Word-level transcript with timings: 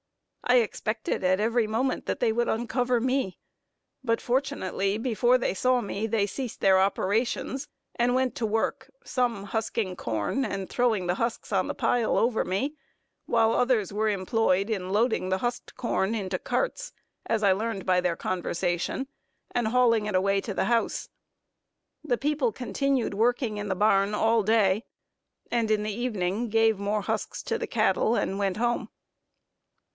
I 0.43 0.55
expected 0.55 1.23
at 1.23 1.39
every 1.39 1.65
moment 1.67 2.07
that 2.07 2.19
they 2.19 2.33
would 2.33 2.49
uncover 2.49 2.99
me; 2.99 3.37
but 4.03 4.19
fortunately 4.19 4.97
before 4.97 5.37
they 5.37 5.53
saw 5.53 5.79
me, 5.79 6.07
they 6.07 6.25
ceased 6.25 6.59
their 6.59 6.79
operations, 6.79 7.67
and 7.95 8.15
went 8.15 8.33
to 8.35 8.45
work, 8.45 8.89
some 9.05 9.45
husking 9.45 9.95
corn, 9.95 10.43
and 10.43 10.67
throwing 10.69 11.05
the 11.05 11.15
husks 11.15 11.53
on 11.53 11.67
the 11.67 11.75
pile 11.75 12.17
over 12.17 12.43
me, 12.43 12.75
while 13.27 13.53
others 13.53 13.93
were 13.93 14.09
employed 14.09 14.69
in 14.69 14.89
loading 14.91 15.29
the 15.29 15.37
husked 15.37 15.75
corn 15.77 16.15
into 16.15 16.39
carts, 16.39 16.91
as 17.27 17.43
I 17.43 17.53
learned 17.53 17.85
by 17.85 18.01
their 18.01 18.17
conversation, 18.17 19.07
and 19.51 19.67
hauling 19.67 20.07
it 20.07 20.15
away 20.15 20.41
to 20.41 20.53
the 20.53 20.65
house. 20.65 21.09
The 22.03 22.17
people 22.17 22.51
continued 22.51 23.13
working 23.13 23.57
in 23.57 23.69
the 23.69 23.75
barn 23.75 24.15
all 24.15 24.41
day, 24.41 24.83
and 25.51 25.69
in 25.69 25.83
the 25.83 25.93
evening 25.93 26.49
gave 26.49 26.79
more 26.79 27.03
husks 27.03 27.43
to 27.43 27.59
the 27.59 27.67
cattle 27.67 28.15
and 28.15 28.39
went 28.39 28.57
home. 28.57 28.89